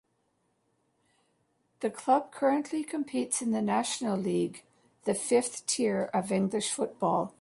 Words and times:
The 1.81 1.91
club 1.91 2.31
currently 2.31 2.83
competes 2.83 3.43
in 3.43 3.51
the 3.51 3.61
National 3.61 4.17
League, 4.17 4.63
the 5.05 5.13
fifth 5.13 5.63
tier 5.67 6.09
of 6.11 6.31
English 6.31 6.71
football. 6.71 7.29